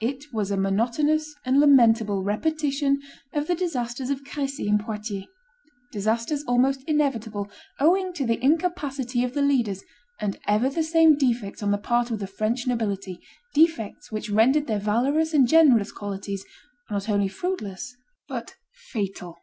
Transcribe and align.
It 0.00 0.32
was 0.32 0.52
a 0.52 0.56
monotonous 0.56 1.34
and 1.44 1.58
lamentable 1.58 2.22
repetition 2.22 3.00
of 3.32 3.48
the 3.48 3.56
disasters 3.56 4.08
of 4.08 4.22
Crecy 4.22 4.68
and 4.68 4.78
Poitiers; 4.78 5.26
disasters 5.90 6.44
almost 6.44 6.84
inevitable, 6.86 7.50
owing 7.80 8.12
to 8.12 8.24
the 8.24 8.40
incapacity 8.40 9.24
of 9.24 9.34
the 9.34 9.42
leaders 9.42 9.82
and 10.20 10.38
ever 10.46 10.70
the 10.70 10.84
same 10.84 11.16
defects 11.16 11.60
on 11.60 11.72
the 11.72 11.78
part 11.78 12.12
of 12.12 12.20
the 12.20 12.28
French 12.28 12.68
nobility, 12.68 13.18
defects 13.52 14.12
which 14.12 14.30
rendered 14.30 14.68
their 14.68 14.78
valorous 14.78 15.34
and 15.34 15.48
generous 15.48 15.90
qualities 15.90 16.44
not 16.88 17.08
only 17.08 17.26
fruitless, 17.26 17.96
but 18.28 18.54
fatal. 18.92 19.38